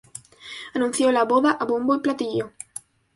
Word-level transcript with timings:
Anunció 0.73 1.11
la 1.11 1.25
boda 1.25 1.51
a 1.51 1.63
bombo 1.65 1.93
y 1.95 1.99
platillo 1.99 2.51